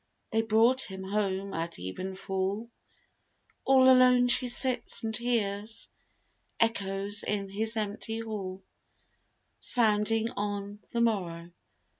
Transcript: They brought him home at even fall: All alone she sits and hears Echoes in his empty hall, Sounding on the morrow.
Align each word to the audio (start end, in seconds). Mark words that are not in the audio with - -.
They 0.31 0.41
brought 0.41 0.81
him 0.89 1.03
home 1.03 1.53
at 1.53 1.77
even 1.77 2.15
fall: 2.15 2.71
All 3.65 3.83
alone 3.83 4.29
she 4.29 4.47
sits 4.47 5.03
and 5.03 5.15
hears 5.15 5.89
Echoes 6.59 7.21
in 7.21 7.49
his 7.49 7.77
empty 7.77 8.17
hall, 8.21 8.63
Sounding 9.59 10.31
on 10.31 10.79
the 10.91 11.01
morrow. 11.01 11.51